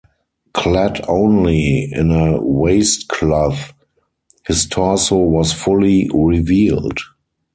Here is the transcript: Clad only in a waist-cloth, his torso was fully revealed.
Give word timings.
Clad 0.55 1.05
only 1.07 1.91
in 1.93 2.09
a 2.09 2.41
waist-cloth, 2.41 3.71
his 4.47 4.65
torso 4.65 5.17
was 5.17 5.53
fully 5.53 6.09
revealed. 6.11 6.97